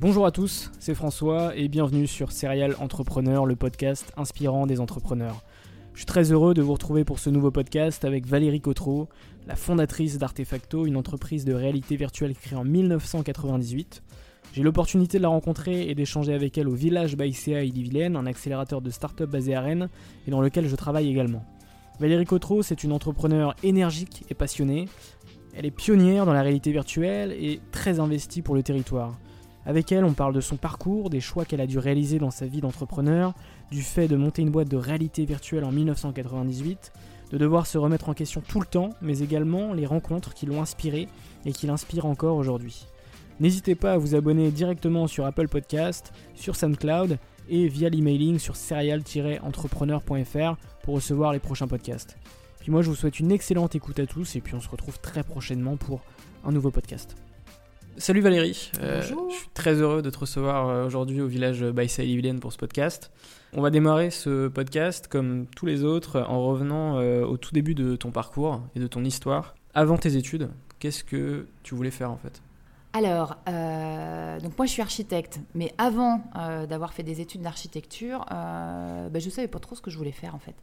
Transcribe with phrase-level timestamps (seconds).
[0.00, 5.42] Bonjour à tous, c'est François et bienvenue sur Serial Entrepreneur, le podcast inspirant des entrepreneurs.
[5.92, 9.08] Je suis très heureux de vous retrouver pour ce nouveau podcast avec Valérie Cotreau,
[9.48, 14.04] la fondatrice d'Artefacto, une entreprise de réalité virtuelle créée en 1998.
[14.52, 18.26] J'ai l'opportunité de la rencontrer et d'échanger avec elle au Village by CA Ille-Vilaine, un
[18.26, 19.88] accélérateur de start-up basé à Rennes
[20.28, 21.44] et dans lequel je travaille également.
[21.98, 24.84] Valérie Cotreau, c'est une entrepreneure énergique et passionnée.
[25.56, 29.18] Elle est pionnière dans la réalité virtuelle et très investie pour le territoire.
[29.66, 32.46] Avec elle, on parle de son parcours, des choix qu'elle a dû réaliser dans sa
[32.46, 33.34] vie d'entrepreneur,
[33.70, 36.92] du fait de monter une boîte de réalité virtuelle en 1998,
[37.30, 40.62] de devoir se remettre en question tout le temps, mais également les rencontres qui l'ont
[40.62, 41.08] inspiré
[41.44, 42.86] et qui l'inspirent encore aujourd'hui.
[43.40, 47.18] N'hésitez pas à vous abonner directement sur Apple Podcast, sur SoundCloud
[47.48, 52.16] et via l'emailing sur serial-entrepreneur.fr pour recevoir les prochains podcasts.
[52.60, 54.98] Puis moi je vous souhaite une excellente écoute à tous et puis on se retrouve
[55.00, 56.00] très prochainement pour
[56.44, 57.27] un nouveau podcast.
[57.98, 62.38] Salut Valérie, euh, je suis très heureux de te recevoir euh, aujourd'hui au village Baïsa-Livienne
[62.38, 63.10] pour ce podcast.
[63.52, 67.74] On va démarrer ce podcast comme tous les autres en revenant euh, au tout début
[67.74, 69.56] de ton parcours et de ton histoire.
[69.74, 70.48] Avant tes études,
[70.78, 72.40] qu'est-ce que tu voulais faire en fait?
[72.92, 76.22] Alors, donc moi je suis architecte, mais avant
[76.68, 80.12] d'avoir fait des études d'architecture, bah, je ne savais pas trop ce que je voulais
[80.12, 80.56] faire en fait.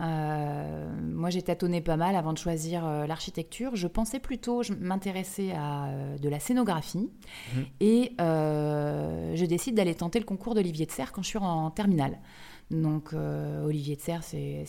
[0.00, 3.74] Euh, moi, j'ai tâtonné pas mal avant de choisir euh, l'architecture.
[3.74, 7.10] Je pensais plutôt m'intéresser à euh, de la scénographie.
[7.54, 7.66] Mhm.
[7.80, 12.18] Et je décide d'aller tenter le concours d'Olivier de Serre quand je suis en terminale.
[12.70, 13.14] Donc,
[13.64, 14.66] Olivier de Serre, c'est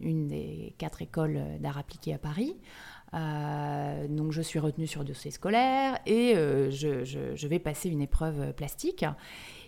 [0.00, 2.56] une, des quatre écoles d'art appliqué à Paris.
[3.12, 9.04] Donc, je suis retenue sur dossier scolaire et je, je, vais passer une épreuve plastique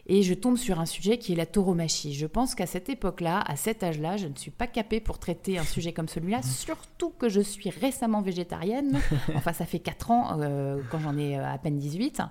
[0.06, 2.14] et je tombe sur un sujet qui est la tauromachie.
[2.14, 5.58] Je pense qu'à cette époque-là, à cet âge-là, je ne suis pas capée pour traiter
[5.58, 6.42] un sujet comme celui-là, mmh.
[6.66, 9.00] surtout que je suis récemment végétarienne.
[9.34, 12.22] Enfin, ça fait 4 ans, euh, quand j'en ai euh, à peine 18.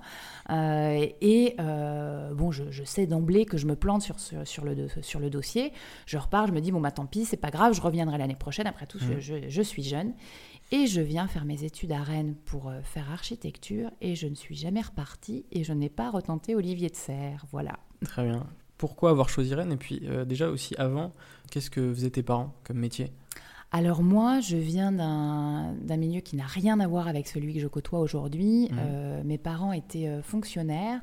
[0.50, 5.30] Euh, et bon, je, sais d'emblée que je me plante sur, sur, le, sur le
[5.30, 5.72] dossier.
[6.06, 8.36] Je repars, je me dis, bon, bah tant pis, c'est pas grave, je reviendrai l'année
[8.36, 8.68] prochaine.
[8.68, 9.20] Après tout, mmh.
[9.20, 10.14] je, je suis jeune.
[10.74, 14.36] Et je viens faire mes études à Rennes pour euh, faire architecture et je ne
[14.36, 17.46] suis jamais repartie et je n'ai pas retenté Olivier de Serre.
[17.52, 17.78] Voilà.
[18.06, 18.48] Très bien.
[18.78, 21.12] Pourquoi avoir choisi Rennes Et puis euh, déjà aussi avant,
[21.52, 23.12] qu'est-ce que faisaient tes parents comme métier?
[23.74, 27.68] Alors moi, je viens d'un milieu qui n'a rien à voir avec celui que je
[27.68, 28.68] côtoie aujourd'hui.
[28.70, 28.76] Mmh.
[28.80, 31.00] Euh, mes parents étaient fonctionnaires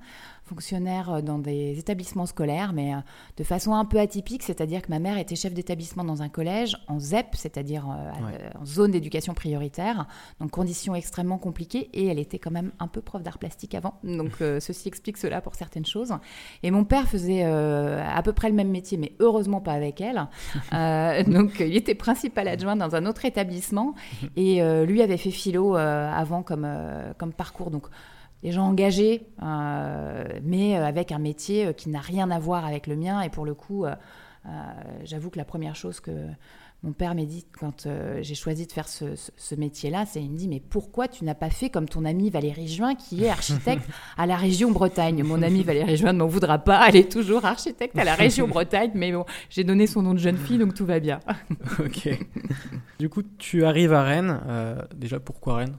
[0.48, 2.98] fonctionnaire euh, dans des établissements scolaires, mais euh,
[3.36, 6.76] de façon un peu atypique, c'est-à-dire que ma mère était chef d'établissement dans un collège
[6.88, 10.06] en ZEP, c'est-à-dire euh, en zone d'éducation prioritaire,
[10.40, 13.94] donc conditions extrêmement compliquées, et elle était quand même un peu prof d'art plastique avant,
[14.02, 16.14] donc ceci explique cela pour certaines choses.
[16.62, 20.26] Et mon père faisait à peu près le même métier, mais heureusement pas avec elle.
[21.30, 23.94] donc il était principal adjoint dans un autre établissement,
[24.36, 26.66] et lui avait fait philo avant comme,
[27.18, 27.88] comme parcours, donc
[28.42, 32.86] des gens engagés, euh, mais avec un métier euh, qui n'a rien à voir avec
[32.86, 33.20] le mien.
[33.22, 33.94] Et pour le coup, euh,
[35.04, 36.12] j'avoue que la première chose que
[36.84, 37.88] mon père m'a dit quand
[38.20, 41.50] j'ai choisi de faire ce, métier-là, c'est il me dit mais pourquoi tu n'as pas
[41.50, 43.82] fait comme ton ami Valérie Juin qui est architecte
[44.16, 45.24] à la région Bretagne?
[45.24, 48.46] Mon ami Valérie Juin ne m'en voudra pas, elle est toujours architecte à la région
[48.46, 51.18] Bretagne, mais bon, j'ai donné son nom de jeune fille donc tout va bien.
[51.80, 52.16] ok.
[53.00, 54.40] Du coup, tu arrives à Rennes.
[54.94, 55.76] déjà, pourquoi Rennes?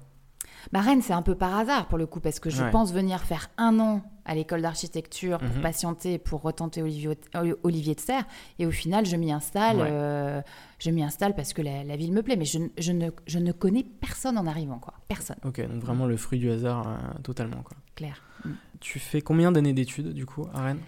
[0.71, 2.71] Bah, Rennes, c'est un peu par hasard pour le coup, parce que je Ouais.
[2.71, 5.61] pense venir faire un an à l'école d'architecture pour Mhm.
[5.61, 7.17] patienter, pour retenter Olivier,
[7.63, 8.25] Olivier de Serres.
[8.59, 9.77] Et au final, je m'y installe.
[9.77, 9.87] Ouais.
[9.89, 10.41] euh,
[10.79, 12.35] je m'y installe parce que la, la ville me plaît.
[12.35, 14.93] Mais je, je ne, je ne connais personne en arrivant, quoi.
[15.07, 17.61] Personne, Ok, donc vraiment le fruit du hasard euh, totalement.
[17.63, 17.77] Quoi.
[17.95, 18.23] clair.
[18.79, 20.79] Tu fais combien d'années d'études du coup à Rennes?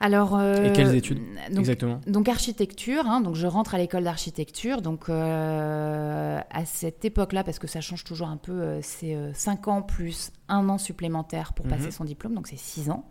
[0.00, 1.18] Alors, euh, Et quelles études
[1.50, 2.00] donc, Exactement?
[2.06, 4.80] Donc architecture, hein, donc je rentre à l'école d'architecture.
[4.80, 9.66] Donc euh, à cette époque-là, parce que ça change toujours un peu, euh, c'est 5
[9.66, 11.72] ans plus un an supplémentaire pour Mhm.
[11.72, 13.10] passer son diplôme, donc c'est 6 ans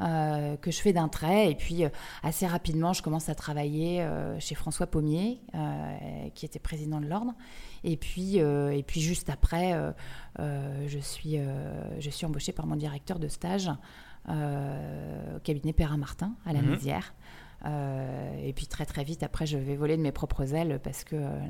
[0.00, 0.58] Ouais.
[0.60, 1.50] que je fais d'un trait.
[1.50, 1.84] Et puis
[2.22, 4.06] assez rapidement, je commence à travailler
[4.38, 5.40] chez François Pommier,
[6.34, 7.32] qui était président de l'ordre.
[7.84, 9.74] Et puis, et puis juste après,
[10.38, 11.38] je, suis,
[11.98, 13.70] je suis embauchée par mon directeur de stage
[14.28, 16.62] au cabinet Perrin Martin à la.
[16.62, 17.14] Mézières.
[17.64, 21.04] Euh, et puis très très vite après, je vais voler de mes propres ailes parce
[21.04, 21.40] que euh,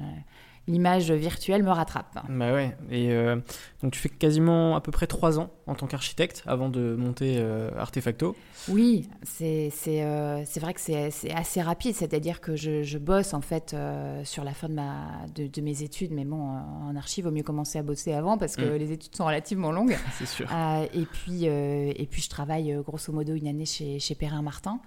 [0.69, 2.19] l'image virtuelle me rattrape.
[2.29, 2.77] Bah ouais.
[2.91, 3.37] Et euh,
[3.83, 7.37] donc tu fais quasiment à peu près trois ans en tant qu'architecte avant de monter
[7.39, 8.37] euh, Artefacto.
[8.69, 13.73] Oui, c'est euh, vrai que c'est assez rapide, c'est-à-dire que je, je bosse en fait
[13.75, 17.29] euh, sur la fin de, ma, de, de mes études, mais bon, en archive, il
[17.29, 18.77] vaut mieux commencer à bosser avant parce que Mm.
[18.77, 19.97] les études sont relativement longues.
[20.19, 20.47] C'est sûr.
[20.93, 24.81] Et, puis, et puis, je travaille grosso modo une année chez, chez Perrin Martin.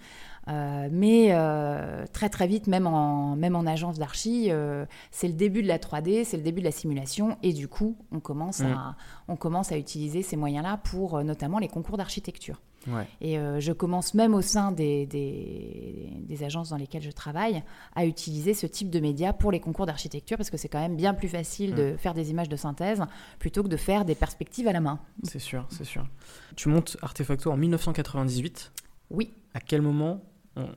[0.47, 5.33] Euh, mais euh, très très vite, même en, même en agence d'archi, euh, c'est le
[5.33, 8.59] début de la 3D, c'est le début de la simulation, et du coup, on commence,
[8.61, 8.65] Mm.
[8.73, 8.95] à,
[9.27, 12.59] on commence à utiliser ces moyens-là pour notamment les concours d'architecture.
[12.87, 13.05] Ouais.
[13.21, 17.61] Et je commence même au sein des, des, des agences dans lesquelles je travaille
[17.95, 20.95] à utiliser ce type de médias pour les concours d'architecture parce que c'est quand même
[20.95, 23.03] bien plus facile de faire des images de synthèse
[23.37, 24.99] plutôt que de faire des perspectives à la main.
[25.21, 26.07] C'est sûr, c'est sûr.
[26.55, 28.71] Tu montes Artefacto en 1998.
[29.11, 29.31] Oui.
[29.53, 30.23] À quel moment
[30.55, 30.67] on,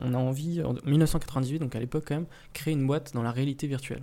[0.00, 3.30] on- a envie, en 1998, donc à l'époque quand même, créer une boîte dans la
[3.30, 4.02] réalité virtuelle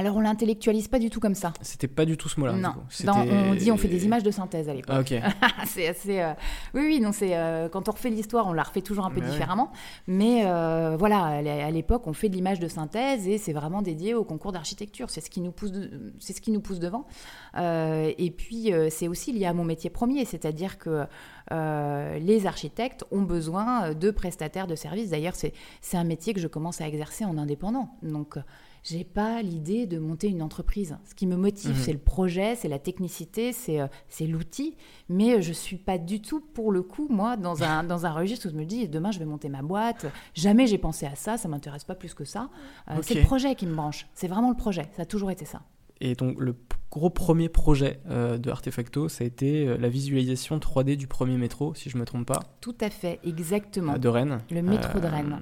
[0.00, 1.52] Alors on l'intellectualise pas du tout comme ça.
[1.60, 2.52] C'était pas du tout ce mot-là.
[2.52, 2.74] non.
[3.04, 4.94] Dans- on dit on fait des images de synthèse à l'époque.
[4.96, 5.22] Ah, ok.
[5.66, 6.20] c'est assez.
[6.20, 6.32] euh,
[6.72, 9.20] Oui, oui, non, c'est euh, quand on refait l'histoire, on la refait toujours un peu
[9.20, 9.28] ouais.
[9.28, 9.72] différemment.
[10.06, 13.52] Mais euh, voilà, à l'é- à l'époque, on fait de l'image de synthèse et c'est
[13.52, 15.10] vraiment dédié au concours d'architecture.
[15.10, 17.04] C'est ce qui nous pousse, de- c'est ce qui nous pousse devant.
[17.56, 21.06] Et puis c'est aussi lié à mon métier premier, c'est-à-dire que
[22.20, 25.10] les architectes ont besoin de prestataires de services.
[25.10, 27.90] D'ailleurs, c'est c'est un métier que je commence à exercer en indépendant.
[28.02, 28.36] Donc
[28.84, 30.96] j'ai pas l'idée de monter une entreprise.
[31.08, 31.76] Ce qui me motive, Mhm.
[31.82, 34.76] c'est le projet, c'est la technicité, c'est euh, c'est l'outil.
[35.08, 38.10] Mais euh, je suis pas du tout, pour le coup, moi, dans un, dans un
[38.12, 40.06] registre où je me dis demain je vais monter ma boîte.
[40.34, 42.48] Jamais j'ai pensé à ça, ça m'intéresse pas plus que ça.
[42.90, 44.06] Euh, C'est le projet qui me branche.
[44.14, 44.88] C'est vraiment le projet.
[44.96, 45.62] Ça a toujours été ça.
[46.00, 46.54] Et donc le
[46.92, 51.74] gros premier projet euh, de Artefacto, ça a été la visualisation 3D du premier métro,
[51.74, 53.98] si je me trompe pas, Tout à fait, exactement.
[53.98, 54.38] de Rennes.
[54.50, 55.40] Le métro de Rennes,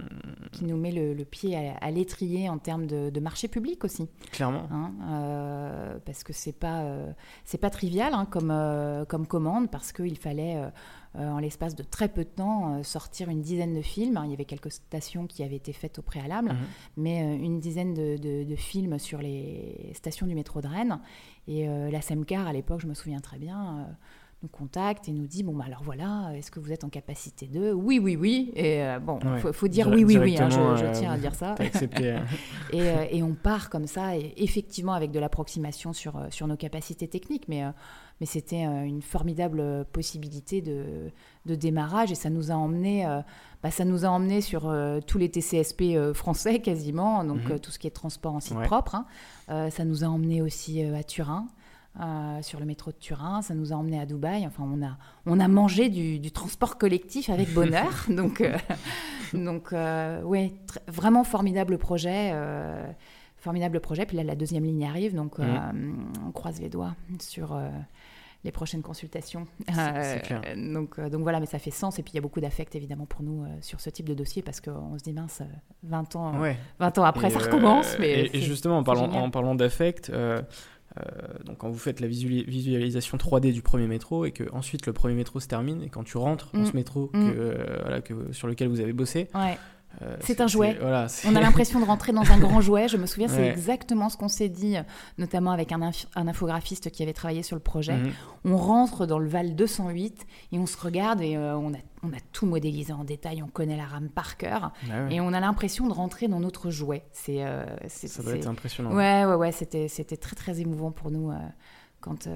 [0.57, 3.85] qui nous met le, le pied à, à l'étrier en termes de, de marché public
[3.85, 4.09] aussi.
[4.33, 4.67] Clairement.
[4.71, 7.13] hein, euh, parce que c'est pas euh,
[7.45, 10.57] c'est pas trivial hein, comme euh, comme commande parce qu'il fallait
[11.15, 14.21] en l'espace de très peu de temps sortir une dizaine de films.
[14.25, 16.57] Il y avait quelques stations qui avaient été faites au préalable, Mhm.
[16.99, 21.01] mais une dizaine de, de- de films sur les stations du métro de Rennes.
[21.49, 23.87] Et la SEMCAR à l'époque, je me souviens très bien.
[24.43, 27.47] Nous contacte et nous dit bon bah alors voilà est-ce que vous êtes en capacité
[27.47, 29.39] de oui oui oui et euh, bon Ouais.
[29.41, 31.65] faut, faut dire oui oui oui hein, je, je euh, tiens à dire ça euh,
[32.73, 36.57] et, euh, et on part comme ça, et effectivement avec de l'approximation sur, sur nos
[36.57, 37.63] capacités techniques, mais,
[38.21, 41.11] mais c'était une formidable possibilité de,
[41.47, 43.07] de démarrage et ça nous a emmené,
[43.63, 44.71] bah, ça nous a emmené sur
[45.07, 47.53] tous les TCSP français quasiment, donc Mhm.
[47.53, 48.67] euh, tout ce qui est transport en site Ouais.
[48.67, 48.97] propre.
[49.49, 49.71] hein.
[49.71, 51.47] Ça nous a emmené aussi à Turin.
[52.01, 54.47] Euh, sur le métro de Turin, ça nous a emmené à Dubaï.
[54.47, 58.05] Enfin, on a, on a mangé du, du transport collectif avec bonheur.
[58.09, 58.57] donc, euh,
[59.33, 60.53] donc euh, ouais,
[60.89, 62.31] vraiment formidable projet.
[62.35, 62.85] euh,
[63.39, 64.07] formidable projet.
[64.07, 65.45] Puis là, la deuxième ligne arrive, donc euh,
[66.27, 67.57] on croise les doigts sur
[68.45, 69.47] les prochaines consultations.
[69.73, 70.41] c'est clair.
[70.57, 71.99] donc, donc voilà, mais ça fait sens.
[71.99, 74.43] Et puis il y a beaucoup d'affect évidemment pour nous sur ce type de dossier
[74.43, 75.45] parce qu'on se dit mince, euh,
[75.85, 76.57] 20 ans, Ouais.
[76.81, 77.97] 20 ans après, Et, ça recommence.
[78.01, 80.11] Mais et, justement, en parlant, en parlant d'affect,
[81.45, 84.93] donc quand vous faites la visuali- visualisation 3D du premier métro et que ensuite le
[84.93, 86.67] premier métro se termine et quand tu rentres dans Mm.
[86.67, 87.35] ce métro que, Mm.
[87.37, 89.59] euh, voilà, que, sur lequel vous avez bossé, Ouais.
[90.03, 90.77] Euh, C'est un jouet.
[90.81, 92.89] Voilà, On a l'impression de rentrer dans un grand jouet.
[92.89, 93.49] Je me souviens, c'est Ouais.
[93.51, 94.77] exactement ce qu'on s'est dit,
[95.19, 97.97] notamment avec un, inf- un infographiste qui avait travaillé sur le projet.
[97.97, 98.13] Mhm.
[98.45, 102.09] On rentre dans le Val 208 et on se regarde et euh, on, a, on
[102.13, 103.43] a tout modélisé en détail.
[103.43, 106.41] On connaît la rame par cœur Ah ouais, et on a l'impression de rentrer dans
[106.41, 107.05] notre jouet.
[107.13, 108.93] C'est, euh, ça doit être impressionnant.
[108.95, 109.53] Ouais, ouais, ouais.
[109.53, 111.33] C'était, c'était très, très émouvant pour nous
[112.01, 112.29] quand,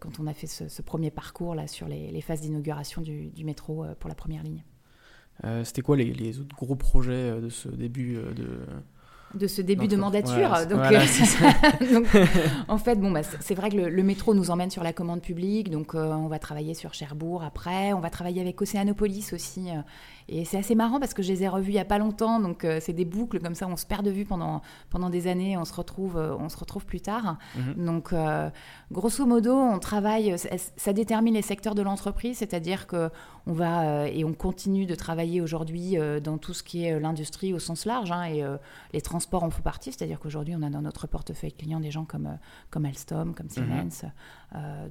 [0.00, 3.26] quand on a fait ce, ce premier parcours là sur les, les phases d'inauguration du,
[3.28, 4.64] du métro pour la première ligne.
[5.44, 8.46] Euh, C'était quoi les, les autres gros projets euh, de ce début euh, de
[9.34, 10.50] de ce début de mandature.
[10.68, 10.82] donc,
[11.92, 12.06] donc,
[12.68, 15.70] en fait, bon, bah, c'est vrai que le, métro nous emmène sur la commande publique.
[15.70, 17.94] Donc, on va travailler sur Cherbourg après.
[17.94, 19.68] On va travailler avec Océanopolis aussi.
[20.28, 22.40] Et c'est assez marrant parce que je les ai revus il n'y a pas longtemps.
[22.40, 23.66] Donc, c'est des boucles comme ça.
[23.66, 25.56] On se perd de vue pendant, pendant des années.
[25.56, 27.38] On se retrouve, on se retrouve plus tard.
[27.56, 27.84] Mhm.
[27.84, 28.14] Donc,
[28.90, 30.38] grosso modo, on travaille.
[30.38, 32.38] Ça, ça détermine les secteurs de l'entreprise.
[32.38, 33.10] C'est-à-dire que
[33.46, 37.58] on va et on continue de travailler aujourd'hui dans tout ce qui est l'industrie au
[37.58, 38.12] sens large.
[38.12, 38.44] Hein, et
[38.92, 42.04] les transports en font partie, c'est-à-dire qu'aujourd'hui, on a dans notre portefeuille client des gens
[42.04, 42.38] comme,
[42.70, 43.52] comme Alstom, comme mhm.
[43.52, 44.04] Siemens.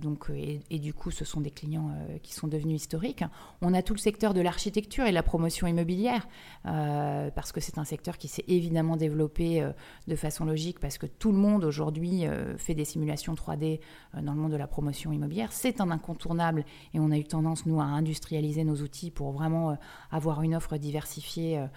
[0.02, 0.30] donc,
[0.70, 1.92] et, du coup, ce sont des clients
[2.24, 3.24] qui sont devenus historiques.
[3.62, 6.28] On a tout le secteur de l'architecture et la promotion immobilière,
[6.63, 9.63] parce que c'est un secteur qui s'est évidemment développé
[10.08, 12.24] de façon logique, parce que tout le monde aujourd'hui
[12.58, 13.80] fait des simulations 3D
[14.20, 15.51] dans le monde de la promotion immobilière.
[15.51, 19.78] C'est un incontournable et on a eu tendance, nous, à industrialiser nos outils pour vraiment
[20.10, 21.68] avoir une offre diversifiée euh,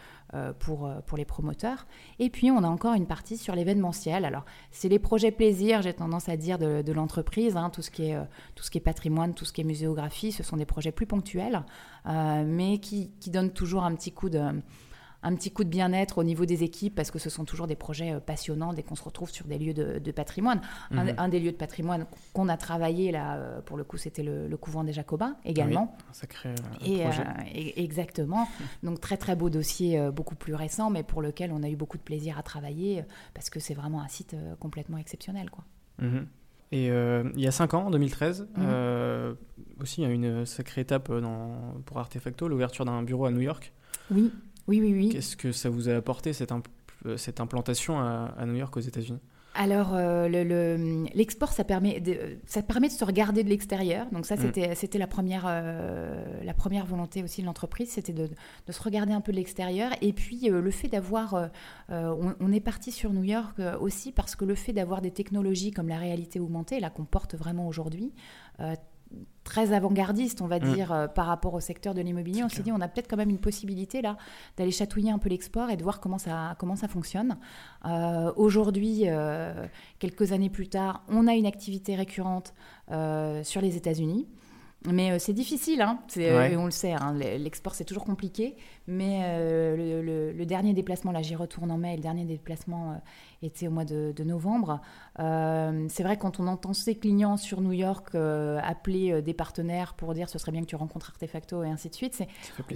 [0.59, 1.87] pour, euh, pour les promoteurs.
[2.19, 4.25] Et puis, on a encore une partie sur l'événementiel.
[4.25, 7.57] Alors, c'est les projets plaisir, j'ai tendance à dire, de, l'entreprise.
[7.57, 8.25] Hein, tout, ce qui est, euh,
[8.55, 11.07] tout ce qui est patrimoine, tout ce qui est muséographie, ce sont des projets plus
[11.07, 11.65] ponctuels,
[12.07, 14.43] mais qui, qui, donnent toujours un petit coup de
[15.25, 17.77] un petit coup de bien-être au niveau des équipes parce que ce sont toujours des
[17.77, 20.61] projets euh, passionnants dès qu'on se retrouve sur des lieux de, patrimoine.
[20.91, 21.31] Un, mhm.
[21.31, 24.85] des lieux de patrimoine qu'on a travaillé là, euh, pour le coup, c'était le, couvent
[24.85, 25.97] des Jacobins également.
[25.99, 27.25] Oui, un sacré euh, et, projet.
[27.77, 28.47] exactement.
[28.83, 31.97] Donc très très beau dossier, beaucoup plus récent, mais pour lequel on a eu beaucoup
[31.97, 35.65] de plaisir à travailler parce que c'est vraiment un site complètement exceptionnel, quoi.
[35.99, 36.27] Mhm.
[36.73, 39.37] Et il y a 5 ans, en 2013, mhm.
[39.81, 43.41] aussi il y a une sacrée étape dans, pour Artefacto, l'ouverture d'un bureau à New
[43.41, 43.73] York.
[44.11, 44.31] Oui.
[44.67, 45.09] Oui, oui, oui.
[45.11, 46.53] Qu'est-ce que ça vous a apporté, cette,
[47.07, 49.21] euh, cette implantation à, New York, aux États-Unis?
[49.57, 54.07] Alors, euh, l'export, ça, permet de, ça permet de se regarder de l'extérieur.
[54.11, 54.39] Donc ça, mm.
[54.41, 58.83] c'était c'était la, première, euh, la première volonté aussi de l'entreprise, c'était de, de, se
[58.83, 59.93] regarder un peu de l'extérieur.
[60.01, 61.51] Et puis, le fait d'avoir...
[61.89, 65.71] On, on, est parti sur New York aussi parce que le fait d'avoir des technologies
[65.71, 68.13] comme la réalité augmentée, là qu'on porte vraiment aujourd'hui,
[69.45, 70.75] très avant-gardiste, on va mm.
[70.75, 72.43] dire, euh, par rapport au secteur de l'immobilier.
[72.43, 74.17] On s'est dit, on a peut-être quand même une possibilité là
[74.57, 77.37] d'aller chatouiller un peu l'export et de voir comment ça, comment ça fonctionne.
[77.85, 79.67] Euh, aujourd'hui, euh,
[79.99, 82.55] quelques années plus tard, on a une activité récurrente
[83.43, 84.27] sur les États-Unis.
[84.87, 85.99] Mais euh, c'est difficile, hein.
[86.19, 87.15] Euh, on le sait, hein.
[87.15, 88.57] l'export c'est toujours compliqué.
[88.87, 93.01] Mais euh, le, dernier déplacement, là j'y retourne en mai, le dernier déplacement
[93.43, 94.81] était au mois de, novembre.
[95.17, 100.29] c'est vrai quand on entend ces clients sur New York appeler des partenaires pour dire
[100.29, 102.23] ce serait bien que tu rencontres Artefacto et ainsi de suite,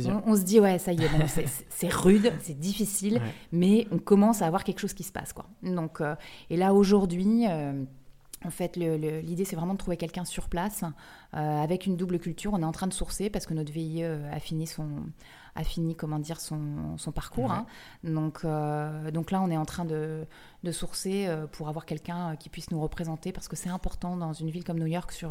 [0.06, 1.10] on, on, se dit ouais ça y est,
[1.68, 3.20] c'est rude, c'est difficile,
[3.52, 5.34] mais on commence à avoir quelque chose qui se passe.
[5.34, 5.46] Quoi.
[5.62, 6.00] Donc,
[6.48, 7.44] et là aujourd'hui...
[8.44, 10.84] En fait, l'idée, c'est vraiment de trouver quelqu'un sur place
[11.34, 12.52] euh, avec une double culture.
[12.54, 14.88] On est en train de sourcer parce que notre VIE a fini son,
[15.56, 17.50] a fini, comment dire, son, son parcours.
[17.50, 17.66] Hein.
[18.04, 20.24] Donc, euh, donc là, on est en train de,
[20.62, 24.32] de sourcer euh, pour avoir quelqu'un qui puisse nous représenter parce que c'est important dans
[24.32, 25.10] une ville comme New York.
[25.10, 25.28] Sur,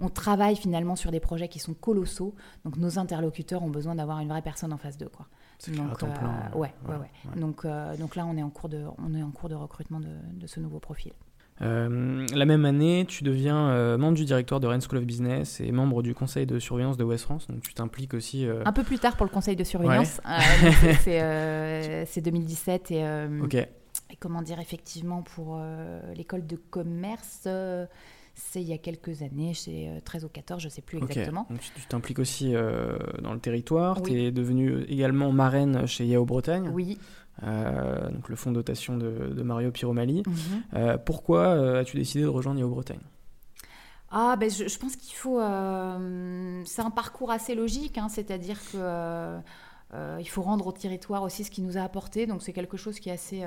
[0.00, 2.34] on travaille finalement sur des projets qui sont colossaux.
[2.64, 5.08] Donc, nos interlocuteurs ont besoin d'avoir une vraie personne en face d'eux.
[5.08, 5.28] Quoi.
[5.68, 6.02] Donc,
[6.56, 7.64] ouais, ouais, ouais, Donc,
[7.98, 10.46] donc là, on est en cours de, on est en cours de recrutement de, de
[10.48, 11.12] ce nouveau profil.
[11.62, 15.60] Euh, la même année, tu deviens euh, membre du directoire de Rennes School of Business
[15.60, 17.46] et membre du conseil de surveillance de West France.
[17.48, 18.46] Donc tu t'impliques aussi.
[18.46, 20.20] Euh, Un peu plus tard pour le conseil de surveillance.
[21.04, 23.04] c'est 2017 et,
[23.42, 23.54] Ok.
[23.54, 23.68] et,
[24.18, 25.60] comment dire effectivement pour
[26.16, 27.46] l'école de commerce.
[28.34, 31.46] c'est il y a quelques années, c'est 13 ou 14, je ne sais plus exactement.
[31.50, 32.54] Donc, tu t'impliques aussi
[33.22, 34.00] dans le territoire.
[34.00, 36.70] Tu es devenue également marraine chez Yao Bretagne.
[36.72, 36.98] Oui.
[37.42, 40.22] Euh, donc le fonds de dotation de, Mario Piromali.
[40.26, 40.34] Mhm.
[40.74, 43.00] Euh, pourquoi euh, as-tu décidé de rejoindre Néo Bretagne?
[44.10, 45.38] Ah, ben je, pense qu'il faut.
[45.38, 49.38] c'est un parcours assez logique, hein, c'est-à-dire que.
[50.18, 52.98] il faut rendre au territoire aussi ce qui nous a apporté, donc c'est quelque chose
[52.98, 53.44] qui est assez,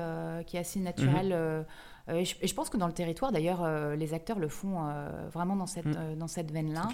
[0.48, 1.30] qui est assez naturel.
[1.30, 1.66] Mhm.
[2.12, 4.94] Et je, pense que dans le territoire, d'ailleurs, les acteurs le font
[5.32, 6.90] vraiment dans cette, dans cette veine-là.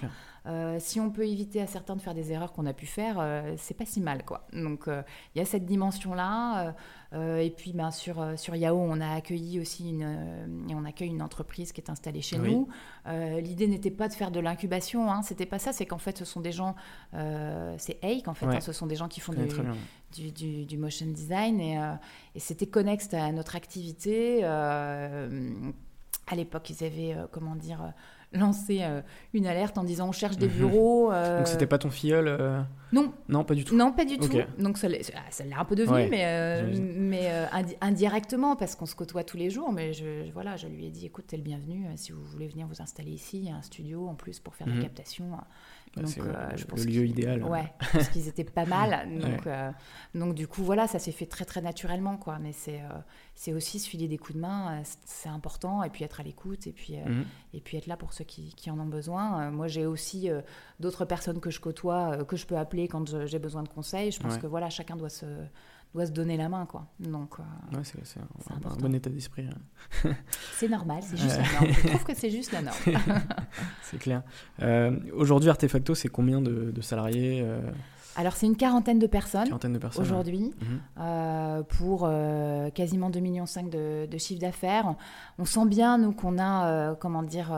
[0.78, 3.20] si on peut éviter à certains de faire des erreurs qu'on a pu faire,
[3.56, 4.46] c'est pas si mal, quoi.
[4.52, 6.74] Donc, il y a cette dimension-là.
[7.12, 10.84] Euh, et puis, ben, sur, euh, sur Yahoo, on a accueilli aussi une, euh, on
[10.84, 12.68] accueille une entreprise qui est installée chez nous.
[13.06, 16.24] L'idée n'était pas de faire de l'incubation, hein, c'était pas ça, c'est qu'en fait, ce
[16.24, 16.76] sont des gens,
[17.12, 19.48] c'est Hake en fait, hein, ce sont des gens qui font du,
[20.12, 21.78] du, du, motion design et,
[22.34, 24.44] et c'était connexe à notre activité.
[24.44, 25.28] à
[26.34, 27.92] l'époque, ils avaient, comment dire,
[28.32, 29.00] lancé euh,
[29.34, 30.54] une alerte en disant on cherche des mhm.
[30.54, 31.12] bureaux.
[31.12, 32.60] Euh, Donc c'était pas ton filleul euh?
[32.92, 33.12] Non.
[33.28, 33.76] Non, pas du tout.
[33.76, 34.28] Non, pas du tout.
[34.58, 36.62] Donc ça, l'a un peu devenu, mais,
[36.96, 37.30] mais
[37.80, 39.72] indirectement parce qu'on se côtoie tous les jours.
[39.72, 41.86] Mais je, voilà, je lui ai dit écoute, t'es le bienvenu.
[41.96, 44.54] Si vous voulez venir vous installer ici, il y a un studio en plus pour
[44.54, 45.38] faire de la captation.
[45.96, 47.42] Bah, c'est le, lieu idéal.
[47.42, 49.08] Ouais, parce qu'ils étaient pas mal.
[49.20, 49.48] Donc,
[50.14, 52.38] donc du coup, voilà, ça s'est fait très très naturellement, quoi.
[52.38, 52.80] Mais c'est
[53.34, 56.66] c'est aussi se filer des coups de main, c'est important, et puis être à l'écoute,
[56.66, 57.24] et puis mhm.
[57.54, 59.50] et puis être là pour ceux qui, qui en ont besoin.
[59.50, 60.30] moi, j'ai aussi
[60.78, 64.12] d'autres personnes que je côtoie que je peux appeler quand j'ai besoin de conseils.
[64.12, 65.26] Je pense que voilà, chacun doit se
[65.94, 66.86] doit se donner la main, quoi.
[67.00, 69.46] Donc, euh, ouais, c'est, un, bon état d'esprit.
[69.48, 70.10] Hein.
[70.54, 71.74] c'est normal, c'est juste la norme.
[71.82, 72.76] Je trouve que c'est juste la norme.
[73.82, 74.22] c'est clair.
[74.62, 77.60] Euh, aujourd'hui, Artefacto, c'est combien de, salariés euh?
[78.16, 81.64] Alors, c'est une quarantaine de personnes, quarantaine de personnes aujourd'hui, mhm.
[81.78, 82.10] pour
[82.74, 84.94] quasiment 2,5 millions de, de chiffre d'affaires.
[85.38, 87.52] On sent bien, nous, qu'on a, comment dire,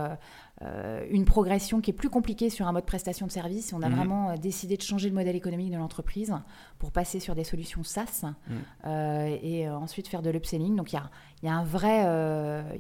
[1.11, 3.73] une progression qui est plus compliquée sur un mode prestation de service.
[3.73, 3.97] On a mhm.
[3.97, 6.35] vraiment euh, décidé de changer le modèle économique de l'entreprise
[6.79, 8.57] pour passer sur des solutions SaaS mhm.
[8.87, 10.77] euh, et ensuite faire de l'upselling.
[10.77, 11.01] Donc il
[11.43, 12.01] y a, un vrai,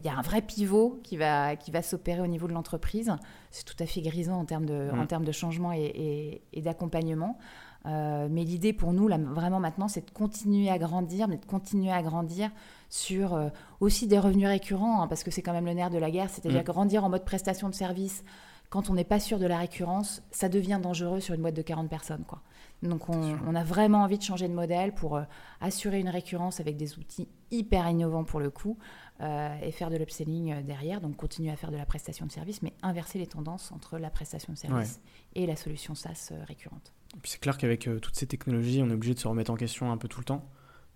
[0.03, 3.15] y a un vrai pivot qui va, qui va s'opérer au niveau de l'entreprise.
[3.51, 5.07] C'est tout à fait grisant en termes de, en mhm.
[5.07, 7.39] termes de changement et, et d'accompagnement.
[7.85, 11.93] mais l'idée pour nous, là, vraiment maintenant, c'est de continuer à grandir, mais de continuer
[11.93, 12.51] à grandir
[12.93, 13.49] sur euh,
[13.81, 16.29] aussi des revenus récurrents, hein, parce que c'est quand même le nerf de la guerre,
[16.29, 16.65] c'est-à-dire mm.
[16.65, 18.23] grandir en mode prestation de service
[18.69, 21.61] quand on n'est pas sûr de la récurrence, ça devient dangereux sur une boîte de
[21.61, 22.25] 40 personnes.
[22.27, 22.41] Quoi.
[22.83, 25.23] Donc on, a vraiment envie de changer de modèle pour euh,
[25.61, 28.79] assurer une récurrence avec des outils hyper innovants pour le coup
[29.21, 32.63] euh, et faire de l'upselling derrière, donc continuer à faire de la prestation de service,
[32.63, 35.03] mais inverser les tendances entre la prestation de service
[35.35, 36.95] et la solution SaaS récurrente.
[37.25, 39.99] c'est clair qu'avec toutes ces technologies, on est obligé de se remettre en question un
[39.99, 40.47] peu tout le temps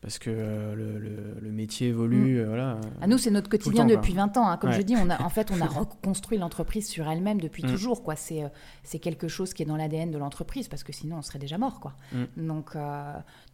[0.03, 2.37] parce que euh, le, le, métier évolue.
[2.37, 2.39] Mm.
[2.39, 4.49] Euh, voilà, à nous, c'est notre quotidien depuis 20 ans.
[4.49, 4.57] Hein.
[4.57, 7.69] Comme je dis, on a, en fait, on a reconstruit l'entreprise sur elle-même depuis mm.
[7.69, 8.03] toujours.
[8.03, 8.15] Quoi.
[8.15, 8.49] C'est, euh,
[8.85, 11.57] c'est quelque chose qui est dans l'ADN de l'entreprise, parce que sinon, on serait déjà
[11.57, 11.81] mort.
[11.81, 11.95] Quoi.
[12.13, 12.47] Mm.
[12.47, 12.77] Donc,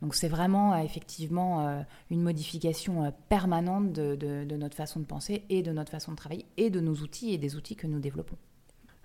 [0.03, 5.73] donc, c'est vraiment effectivement une modification permanente de, de, notre façon de penser et de
[5.73, 8.37] notre façon de travailler et de nos outils et des outils que nous développons.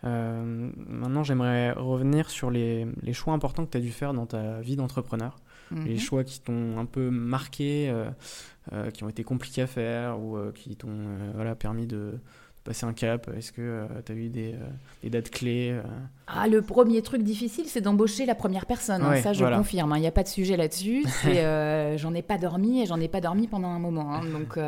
[0.03, 4.59] maintenant, j'aimerais revenir sur les, les choix importants que tu as dû faire dans ta
[4.61, 5.37] vie d'entrepreneur
[5.71, 5.99] les mhm.
[5.99, 8.09] choix qui t'ont un peu marqué, euh,
[8.73, 12.13] euh, qui ont été compliqués à faire ou euh, qui t'ont voilà, permis de,
[12.63, 14.55] passer un cap Est-ce que tu as eu des,
[15.01, 15.79] des dates clés
[16.27, 19.01] ah, Le premier truc difficile, c'est d'embaucher la première personne.
[19.03, 19.93] Hein, ça, je confirme.
[19.93, 21.05] Hein, il n'y a pas de sujet là-dessus.
[21.97, 24.13] j'en ai pas dormi et j'en ai pas dormi pendant un moment.
[24.13, 24.59] Hein, donc,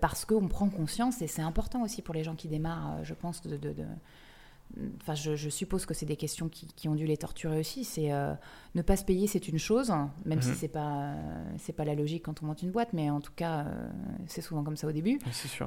[0.00, 3.42] Parce qu'on prend conscience, et c'est important aussi pour les gens qui démarrent, je pense,
[3.42, 3.84] de, de
[5.00, 7.84] enfin, je, suppose que c'est des questions qui, ont dû les torturer aussi.
[7.84, 8.34] C'est euh,
[8.74, 9.92] ne pas se payer, c'est une chose,
[10.24, 10.54] même si mhm.
[10.54, 11.14] c'est pas
[11.58, 13.88] c'est pas la logique quand on monte une boîte, mais en tout cas, euh,
[14.26, 15.18] c'est souvent comme ça au début.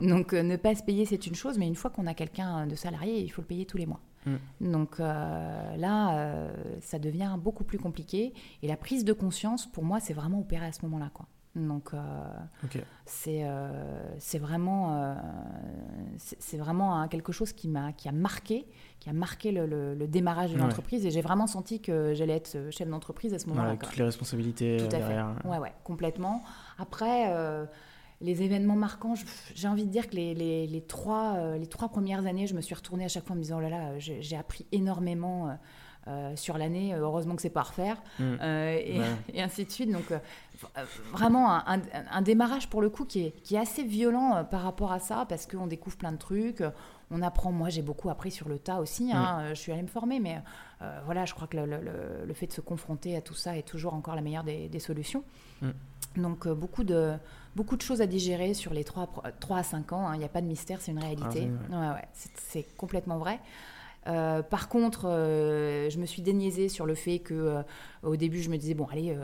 [0.01, 2.67] Donc, euh, ne pas se payer, c'est une chose, mais une fois qu'on a quelqu'un
[2.67, 4.01] de salarié, il faut le payer tous les mois.
[4.25, 4.71] Mm.
[4.71, 6.49] Donc là,
[6.81, 8.33] ça devient beaucoup plus compliqué.
[8.61, 11.27] Et la prise de conscience, pour moi, c'est vraiment opéré à ce moment-là, quoi.
[11.67, 11.91] Donc
[13.05, 13.45] c'est
[14.17, 15.15] c'est vraiment
[16.17, 18.65] c'est vraiment quelque chose qui m'a qui a marqué
[18.99, 21.05] qui a marqué le, démarrage de l'entreprise.
[21.05, 23.69] Et j'ai vraiment senti que j'allais être chef d'entreprise à ce moment-là.
[23.69, 25.35] avec toutes les responsabilités Tout à derrière.
[25.41, 25.47] Fait.
[25.47, 26.43] Ouais, ouais, complètement.
[26.77, 27.65] Après, euh,
[28.21, 29.13] les événements marquants,
[29.55, 32.61] j'ai envie de dire que les, les, trois, euh, les trois premières années, je me
[32.61, 35.57] suis retournée à chaque fois en me disant, oh là là, j'ai appris énormément.
[36.09, 38.23] Euh, sur l'année, heureusement que c'est pas à refaire, mmh.
[38.41, 39.01] et,
[39.33, 39.91] et, ainsi de suite.
[39.91, 40.11] Donc,
[41.11, 44.91] vraiment un, un, démarrage pour le coup qui est, qui est assez violent par rapport
[44.91, 46.63] à ça, parce qu'on découvre plein de trucs,
[47.11, 47.51] on apprend.
[47.51, 49.11] Moi, j'ai beaucoup appris sur le tas aussi.
[49.11, 49.49] Hein, mm.
[49.49, 50.41] Je suis allée me former, mais
[50.81, 53.93] euh, voilà, je crois que le, fait de se confronter à tout ça est toujours
[53.93, 55.23] encore la meilleure des, solutions.
[55.61, 55.69] Mm.
[56.17, 57.13] Donc, euh, beaucoup, de,
[57.55, 60.07] beaucoup de choses à digérer sur les 3, 3 à 5 ans.
[60.07, 60.15] Hein.
[60.15, 61.49] Il n'y a pas de mystère, c'est une réalité.
[61.71, 63.39] Ah ouais, c'est complètement vrai.
[64.07, 67.63] Euh, par contre, je me suis déniaisée sur le fait que
[68.03, 69.15] au début, je me disais, bon, allez,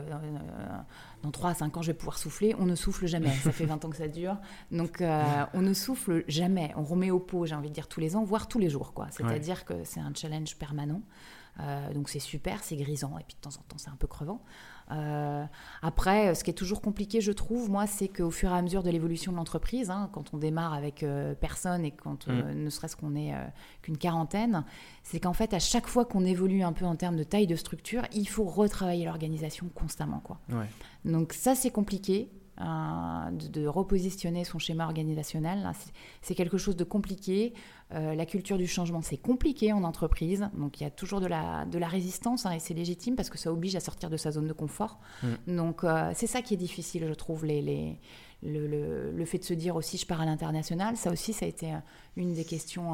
[1.22, 2.54] dans 3 à 5 ans, je vais pouvoir souffler.
[2.58, 3.32] On ne souffle jamais.
[3.42, 4.36] Ça fait 20 ans que ça dure.
[4.70, 6.72] Donc, euh, on ne souffle jamais.
[6.76, 8.92] On remet au pot, j'ai envie de dire, tous les ans, voire tous les jours.
[8.92, 9.08] quoi.
[9.10, 11.02] C'est-à-dire que c'est un challenge permanent.
[11.60, 13.18] Euh, donc, c'est super, c'est grisant.
[13.18, 14.42] Et puis, de temps en temps, c'est un peu crevant.
[14.90, 15.44] Euh,
[15.82, 18.82] après, ce qui est toujours compliqué, je trouve, moi, c'est qu'au fur et à mesure
[18.82, 22.52] de l'évolution de l'entreprise, hein, quand on démarre avec euh, personne et quand mm.
[22.54, 23.32] ne serait-ce qu'on est
[23.82, 24.64] qu'une quarantaine,
[25.02, 27.56] c'est qu'en fait, à chaque fois qu'on évolue un peu en termes de taille de
[27.56, 30.20] structure, il faut retravailler l'organisation constamment.
[30.20, 30.38] Quoi.
[31.04, 32.30] Donc ça, c'est compliqué.
[32.58, 35.70] Euh, de, repositionner son schéma organisationnel.
[36.22, 37.52] C'est quelque chose de compliqué.
[37.92, 40.48] Euh, la culture du changement, c'est compliqué en entreprise.
[40.56, 43.28] Donc il y a toujours de la, de la résistance hein, et c'est légitime parce
[43.28, 44.98] que ça oblige à sortir de sa zone de confort.
[45.22, 45.56] Mm.
[45.56, 47.98] Donc euh, c'est ça qui est difficile, je trouve, les, les,
[48.42, 50.96] le, le, fait de se dire aussi je pars à l'international.
[50.96, 51.74] Ça aussi, ça a été
[52.16, 52.92] une des questions,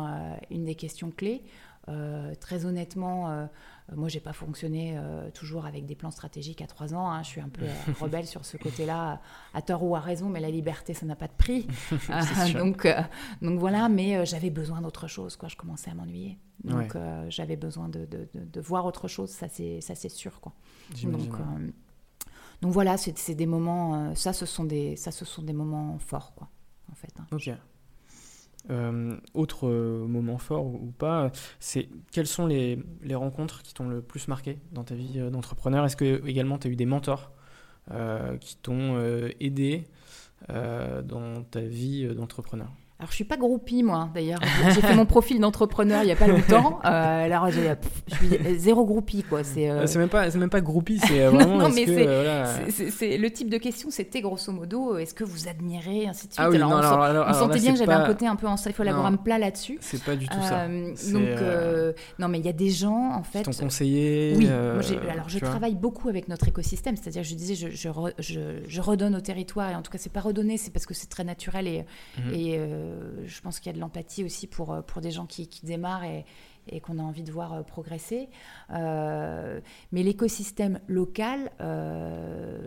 [0.50, 1.44] une des questions clés.
[2.40, 3.48] très honnêtement,
[3.94, 4.98] moi, j'ai pas fonctionné
[5.34, 7.10] toujours avec des plans stratégiques à trois ans.
[7.10, 7.22] Hein.
[7.22, 7.64] Je suis un peu
[8.00, 9.20] rebelle sur ce côté-là,
[9.54, 11.66] à tort ou à raison, mais la liberté, ça n'a pas de prix.
[12.54, 12.86] donc,
[13.42, 15.36] donc voilà, mais j'avais besoin d'autre chose.
[15.36, 15.48] Quoi.
[15.48, 16.38] Je commençais à m'ennuyer.
[16.64, 16.96] Donc
[17.28, 20.40] j'avais besoin de, de, de, voir autre chose, ça c'est sûr.
[20.40, 20.52] Quoi.
[21.02, 21.30] Donc,
[22.62, 26.32] donc voilà, c'est des moments, ça, ce sont des, ça, ce sont des moments forts,
[26.34, 26.48] quoi,
[26.90, 27.12] en fait.
[27.18, 27.26] Hein.
[27.32, 27.50] Ok.
[28.70, 33.88] Euh, autre euh, moment fort ou, pas, c'est quelles sont les, les rencontres qui t'ont
[33.88, 35.84] le plus marqué dans ta vie euh, d'entrepreneur?
[35.84, 37.32] Est-ce que également tu as eu des mentors
[38.40, 38.96] qui t'ont
[39.40, 39.88] aidé
[40.48, 42.70] dans ta vie d'entrepreneur?
[43.02, 44.38] Alors, je suis pas groupie, moi, d'ailleurs.
[44.72, 46.78] J'ai fait mon profil d'entrepreneur il y a pas longtemps.
[46.92, 47.60] Euh, alors, je
[48.16, 49.44] suis zéro groupie, quoi.
[49.44, 49.86] C'est euh...
[49.96, 51.58] même pas, c'est même pas groupie, c'est euh, vraiment.
[51.58, 51.86] non, mais
[52.70, 56.44] c'est le type de question, c'était grosso modo, est-ce que vous admirez, ainsi de suite.
[56.44, 58.36] Ah oui, alors, non, on, alors, alors, on sentait bien que j'avais un côté un
[58.36, 59.78] peu en me plat là-dessus.
[59.80, 60.62] C'est pas du tout ça.
[60.62, 63.42] Euh, donc, non, mais il y a des gens, en fait.
[63.42, 64.34] Qui t'ont conseillé.
[64.36, 64.48] Oui.
[65.10, 67.68] alors, je travaille beaucoup avec notre écosystème, c'est-à-dire, je disais, je,
[68.18, 71.08] je, redonne au territoire, et en tout cas, c'est pas redonner, c'est parce que c'est
[71.08, 71.84] très naturel et,
[72.18, 72.34] mhm.
[72.34, 72.91] et euh,
[73.24, 76.04] je pense qu'il y a de l'empathie aussi pour, euh, pour des gens qui, démarrent
[76.04, 76.24] et,
[76.68, 78.28] et qu'on a envie de voir euh, progresser.
[78.70, 81.50] mais l'écosystème local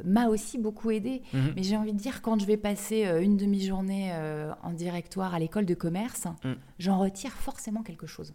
[0.04, 1.22] m'a aussi beaucoup aidé.
[1.34, 1.54] Mhm.
[1.56, 4.14] Mais j'ai envie de dire, quand je vais passer une demi-journée
[4.64, 6.56] en directoire à l'école de commerce, mhm.
[6.80, 8.34] j'en retire forcément quelque chose.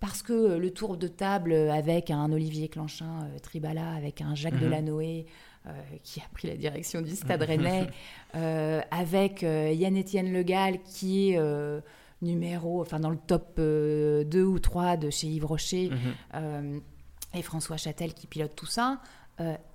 [0.00, 4.60] Parce que le tour de table avec un Olivier Clanchin Tribala, avec un Jacques mhm.
[4.60, 5.26] Delanoë,
[5.66, 5.70] euh,
[6.02, 7.86] qui a pris la direction du Stade Rennais,
[8.34, 11.40] euh, avec euh, Yann-Étienne Legal, qui est
[12.22, 15.90] numéro, enfin dans le top 2 ou 3 de chez Yves Rocher,
[16.34, 16.80] mhm.
[17.34, 19.00] et François Châtel qui pilote tout ça,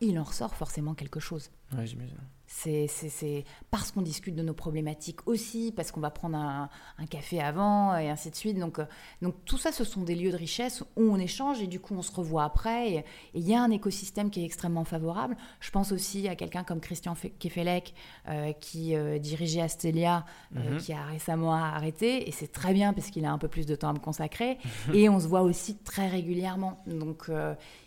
[0.01, 1.49] il en ressort forcément quelque chose.
[1.75, 2.17] Ouais, j'imagine.
[2.57, 6.69] C'est parce qu'on discute de nos problématiques aussi, parce qu'on va prendre un,
[7.09, 8.57] café avant et ainsi de suite.
[8.57, 8.85] Donc, euh,
[9.21, 11.93] donc tout ça, ce sont des lieux de richesse où on échange et du coup
[11.95, 12.93] on se revoit après.
[12.93, 15.35] Et il y a un écosystème qui est extrêmement favorable.
[15.59, 17.93] Je pense aussi à quelqu'un comme Christian Kefelec
[18.29, 20.77] euh, qui euh, dirigeait Astelia, mhm.
[20.77, 22.27] qui a récemment arrêté.
[22.27, 24.57] Et c'est très bien parce qu'il a un peu plus de temps à me consacrer.
[24.93, 26.81] et on se voit aussi très régulièrement.
[26.87, 27.29] Donc,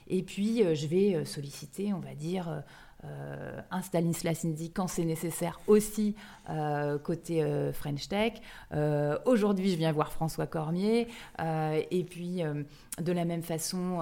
[0.08, 2.62] et puis je vais solliciter, on va dire
[3.04, 6.16] euh, un Stanislas Indy quand c'est nécessaire aussi
[6.50, 8.32] euh, côté euh, French Tech.
[9.24, 11.06] Aujourd'hui, je viens voir François Cormier.
[11.38, 12.42] et puis,
[13.00, 14.00] de la même façon,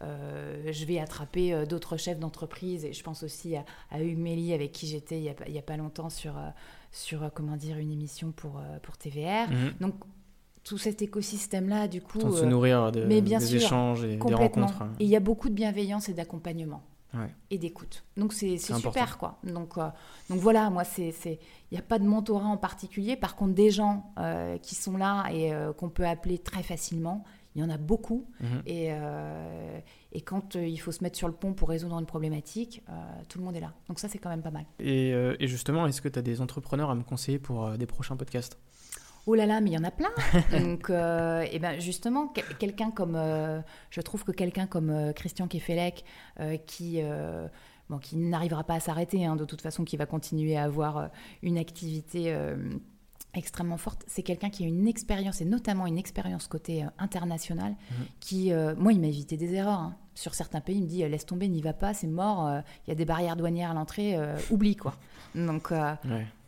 [0.00, 2.84] je vais attraper d'autres chefs d'entreprise.
[2.84, 6.10] Et je pense aussi à, Hugues Méli, avec qui j'étais il n'y a, pas longtemps
[6.10, 6.34] sur,
[6.92, 9.50] sur comment dire, une émission pour, pour TVR.
[9.50, 9.74] Mhm.
[9.80, 9.94] Donc,
[10.64, 12.20] tout cet écosystème-là, du coup.
[12.36, 14.84] se nourrir de, des échanges et des rencontres.
[15.00, 16.82] Et il y a beaucoup de bienveillance et d'accompagnement
[17.50, 18.04] et d'écoute.
[18.16, 19.38] Donc c'est super quoi.
[19.44, 19.88] Donc, euh,
[20.28, 21.38] donc voilà, moi c'est il
[21.72, 23.16] n'y a pas de mentorat en particulier.
[23.16, 27.24] Par contre des gens euh, qui sont là et euh, qu'on peut appeler très facilement,
[27.54, 28.26] il y en a beaucoup.
[28.40, 28.62] Mhm.
[28.66, 28.90] Et,
[30.12, 32.82] et quand il faut se mettre sur le pont pour résoudre une problématique,
[33.28, 33.72] tout le monde est là.
[33.88, 34.66] Donc ça c'est quand même pas mal.
[34.78, 38.16] Et, et justement, est-ce que tu as des entrepreneurs à me conseiller pour des prochains
[38.16, 38.58] podcasts?
[39.30, 40.08] Oh là là, mais il y en a plein.
[40.58, 43.60] Donc, euh, et ben justement, quelqu'un comme, euh,
[43.90, 46.02] je trouve que quelqu'un comme euh, Christian Kefelec,
[46.64, 47.02] qui,
[47.90, 51.10] bon, qui n'arrivera pas à s'arrêter, hein, de toute façon, qui va continuer à avoir
[51.42, 52.34] une activité
[53.34, 57.94] extrêmement forte, c'est quelqu'un qui a une expérience, et notamment une expérience côté international, mmh.
[58.20, 59.80] qui, moi, il m'a évité des erreurs.
[59.80, 62.60] Hein sur certains pays, il me dit laisse tomber, n'y va pas, c'est mort, euh,
[62.86, 64.96] il y a des barrières douanières à l'entrée, euh, oublie quoi.
[65.34, 65.94] Donc, euh,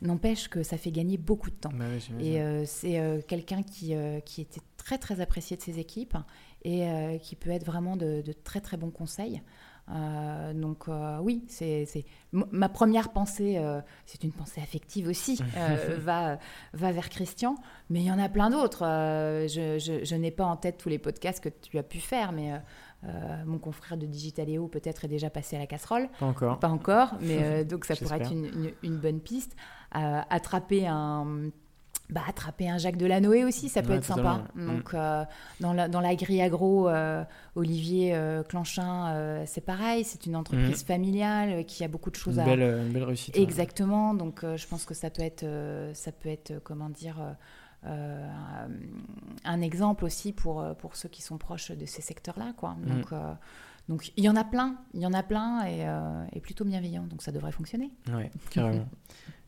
[0.03, 1.71] n'empêche que ça fait gagner beaucoup de temps.
[1.73, 1.85] Bah
[2.19, 6.16] et c'est quelqu'un qui, qui était très très apprécié de ses équipes
[6.64, 9.43] et qui peut être vraiment de, très très bons conseils.
[10.55, 10.87] Donc
[11.22, 11.87] oui, c'est
[12.33, 13.61] ma première pensée,
[14.07, 15.40] c'est une pensée affective aussi,
[15.98, 16.38] va,
[16.72, 17.57] va vers Christian,
[17.88, 18.83] mais il y en a plein d'autres.
[18.83, 22.61] je, je n'ai pas en tête tous les podcasts que tu as pu faire, mais
[23.05, 26.09] euh, mon confrère de Digitaléo peut-être est déjà passé à la casserole.
[26.18, 26.59] Pas encore.
[26.59, 29.57] Pas encore, mais euh, donc ça pourrait être une, bonne piste.
[29.96, 31.50] Euh, attraper un.
[32.12, 34.44] Bah, attraper un Jacques Delanoë aussi, ça peut être sympa.
[34.55, 35.27] Donc, mm.
[35.61, 36.90] dans, la, dans grille agro,
[37.55, 38.18] Olivier
[38.49, 40.87] Clanchin, c'est pareil, c'est une entreprise mm.
[40.87, 42.44] familiale qui a beaucoup de choses à.
[42.44, 43.37] Belle, une belle réussite.
[43.37, 45.46] Exactement, donc je pense que ça peut être,
[45.94, 47.20] ça peut être comment dire,
[47.87, 48.29] euh,
[49.44, 52.53] un exemple aussi pour, euh, pour ceux qui sont proches de ces secteurs-là.
[52.57, 52.75] Quoi.
[52.75, 52.87] Mm.
[52.87, 53.33] Donc, euh,
[53.88, 55.87] donc il y en a plein, il y en a plein et,
[56.33, 57.90] et plutôt bienveillant, donc ça devrait fonctionner.
[58.12, 58.87] Oui, carrément.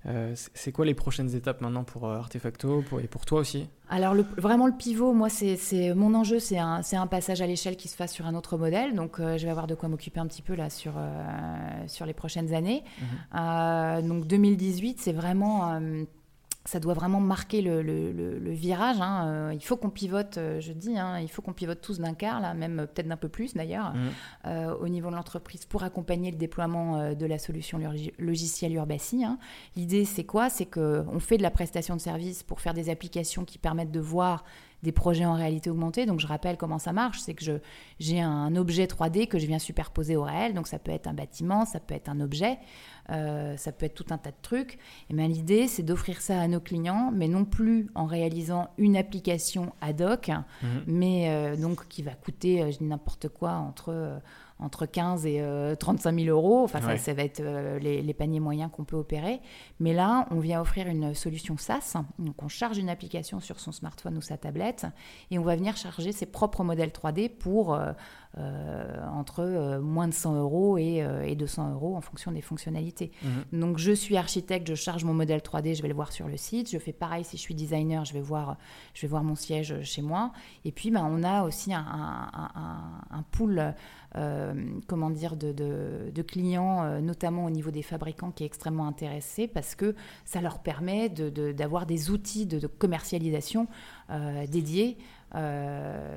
[0.54, 3.68] c'est quoi les prochaines étapes maintenant pour Artefacto pour, et pour toi aussi?
[3.88, 7.76] Alors le, vraiment le pivot, moi c'est mon enjeu, c'est un, un, passage à l'échelle
[7.76, 8.94] qui se fasse sur un autre modèle.
[8.94, 10.94] Donc je vais avoir de quoi m'occuper un petit peu là sur,
[11.86, 12.82] sur les prochaines années.
[13.34, 14.08] Mm-hmm.
[14.08, 15.80] donc 2018, c'est vraiment
[16.64, 19.00] ça doit vraiment marquer le, le- le- le virage.
[19.00, 19.26] hein.
[19.26, 22.14] Euh, il faut qu'on pivote, euh, je dis, hein, il faut qu'on pivote tous d'un
[22.14, 23.92] quart, là, même euh, peut-être d'un peu plus d'ailleurs,
[24.46, 29.24] euh, au niveau de l'entreprise pour accompagner le déploiement de la solution log- logicielle Urbasi.
[29.24, 29.38] hein.
[29.76, 30.50] L'idée, c'est quoi?
[30.50, 34.00] C'est qu'on fait de la prestation de service pour faire des applications qui permettent de
[34.00, 34.44] voir
[34.82, 36.06] des projets en réalité augmentée.
[36.06, 37.20] Donc, je rappelle comment ça marche.
[37.20, 37.60] C'est que je-
[38.00, 40.54] j'ai un objet 3D que je viens superposer au réel.
[40.54, 42.58] Donc, ça peut être un bâtiment, ça peut être un objet,
[43.10, 44.78] euh, ça peut être tout un tas de trucs.
[45.10, 48.96] Et bien, l'idée, c'est d'offrir ça à nos clients, mais non plus en réalisant une
[48.96, 50.28] application ad hoc,
[50.62, 50.68] Mhm.
[50.86, 54.18] mais euh, donc qui va coûter, euh, je dis n'importe quoi, entre, euh,
[54.62, 56.62] entre 15 et euh, 35 000 euros.
[56.64, 56.96] Enfin, ça, Ouais.
[56.98, 59.40] ça va être euh, les, les paniers moyens qu'on peut opérer.
[59.80, 61.94] Mais là, on vient offrir une solution SaaS.
[62.18, 64.86] Donc, on charge une application sur son smartphone ou sa tablette
[65.30, 67.92] et on va venir charger ses propres modèles 3D pour euh,
[68.38, 72.40] euh, entre euh, moins de 100 euros et, euh, et 200 euros en fonction des
[72.40, 73.12] fonctionnalités.
[73.52, 73.60] Mhm.
[73.60, 76.36] Donc je suis architecte, je charge mon modèle 3D, je vais le voir sur le
[76.36, 76.70] site.
[76.70, 78.56] Je fais pareil si je suis designer, je vais voir,
[78.94, 80.32] je vais voir mon siège chez moi.
[80.64, 83.74] Et puis ben, on a aussi un, un, un- un pool,
[84.16, 84.51] euh,
[84.86, 88.86] comment dire, de, de- de clients, euh, notamment au niveau des fabricants, qui est extrêmement
[88.86, 93.66] intéressé parce que ça leur permet de- d'avoir des outils de, commercialisation
[94.10, 94.96] euh, dédiés.
[95.34, 96.16] euh,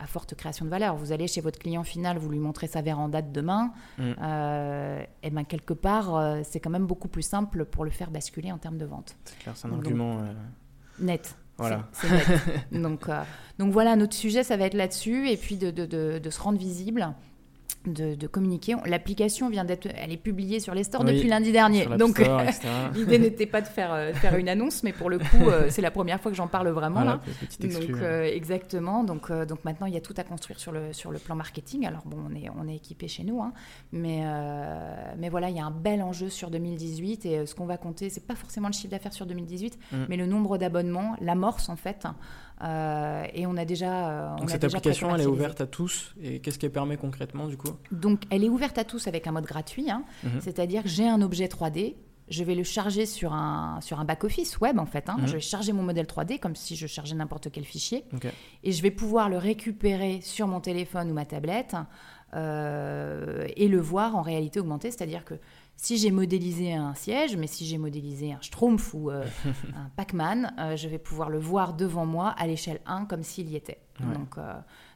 [0.00, 0.94] à forte création de valeur.
[0.96, 4.02] Vous allez chez votre client final, vous lui montrez sa véranda de demain, Mm.
[4.22, 8.10] euh, et ben quelque part, euh, c'est quand même beaucoup plus simple pour le faire
[8.10, 9.16] basculer en termes de vente.
[9.24, 10.18] C'est clair, c'est un Donc, argument.
[10.20, 10.32] euh,
[11.00, 11.36] Net.
[11.56, 11.88] Voilà.
[11.92, 12.24] C'est net.
[12.72, 13.22] donc, euh,
[13.58, 16.40] donc voilà, notre sujet, ça va être là-dessus, et puis de, de- de- de se
[16.40, 17.08] rendre visible.
[17.86, 18.74] De, de communiquer.
[18.86, 21.86] L'application vient d'être, elle est publiée sur les stores Oui, depuis lundi dernier.
[21.96, 22.68] Donc etc.
[22.94, 25.80] l'idée n'était pas de faire, euh, faire une annonce, mais pour le coup, euh, c'est
[25.80, 27.20] la première fois que j'en parle vraiment Voilà,
[27.60, 27.68] là.
[27.68, 29.04] Donc euh, exactement.
[29.04, 31.34] Donc, euh, donc maintenant il y a tout à construire sur le sur le plan
[31.36, 31.86] marketing.
[31.86, 33.52] Alors bon, on est on est équipé chez nous, hein.
[33.92, 37.54] mais euh, mais voilà, il y a un bel enjeu sur 2018 et euh, ce
[37.54, 39.96] qu'on va compter, c'est pas forcément le chiffre d'affaires sur 2018, Mm.
[40.08, 42.06] mais le nombre d'abonnements, l'amorce en fait.
[42.62, 45.60] Euh, et on a déjà euh, on Donc a cette déjà application, elle est ouverte
[45.60, 46.14] à tous.
[46.20, 47.70] Et qu'est-ce qu'elle permet concrètement du coup?
[47.92, 49.90] Donc elle est ouverte à tous avec un mode gratuit.
[49.90, 50.02] hein.
[50.24, 50.40] Mhm.
[50.40, 51.94] C'est-à-dire que j'ai un objet 3D,
[52.28, 55.08] je vais le charger sur un, sur un back-office web en fait.
[55.08, 55.16] hein.
[55.20, 55.26] Mhm.
[55.28, 58.04] Je vais charger mon modèle 3D comme si je chargeais n'importe quel fichier.
[58.64, 61.76] Et je vais pouvoir le récupérer sur mon téléphone ou ma tablette
[62.34, 64.90] euh, et le voir en réalité augmentée.
[64.90, 65.34] C'est-à-dire que
[65.80, 69.24] si j'ai modélisé un siège, mais si j'ai modélisé un Schtroumpf ou euh,
[69.76, 73.48] un Pac-Man, euh, je vais pouvoir le voir devant moi à l'échelle 1 comme s'il
[73.48, 73.80] y était.
[74.00, 74.12] Ouais.
[74.12, 74.52] Donc, euh,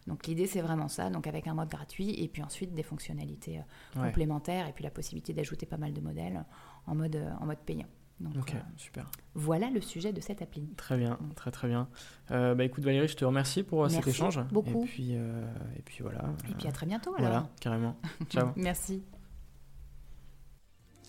[0.08, 3.60] donc l'idée c'est vraiment ça, donc avec un mode gratuit et puis ensuite des fonctionnalités
[3.96, 4.08] Ouais.
[4.08, 6.44] complémentaires et puis la possibilité d'ajouter pas mal de modèles
[6.88, 7.86] en mode, en mode payant.
[8.18, 9.08] Donc Ok, super.
[9.34, 10.68] voilà le sujet de cette appli.
[10.76, 11.88] Très bien, très très bien.
[12.28, 14.40] Bah écoute Valérie, je te remercie pour cet Merci échange.
[14.50, 14.82] beaucoup.
[14.82, 16.24] Et puis, et puis voilà.
[16.50, 17.30] Et puis à très bientôt alors.
[17.30, 17.96] Voilà, carrément.
[18.30, 18.48] Ciao.
[18.56, 19.02] Merci.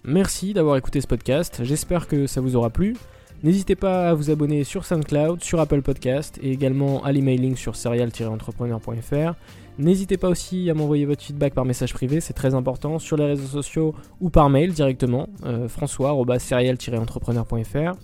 [0.06, 2.98] Merci d'avoir écouté ce podcast, j'espère que ça vous aura plu.
[3.42, 7.78] N'hésitez pas à vous abonner sur SoundCloud, sur Apple Podcast et également à l'emailing sur
[7.78, 9.36] serial-entrepreneur.fr.
[9.78, 13.24] N'hésitez pas aussi à m'envoyer votre feedback par message privé, c'est très important, sur les
[13.26, 17.98] réseaux sociaux ou par mail directement, euh, françois-serial-entrepreneur.fr.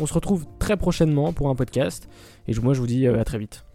[0.00, 2.08] On se retrouve très prochainement pour un podcast
[2.48, 3.67] et moi je vous dis euh, à très vite.